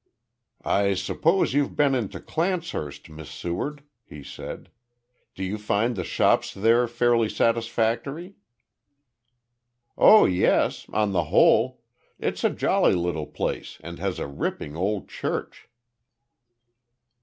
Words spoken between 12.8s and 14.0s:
little place and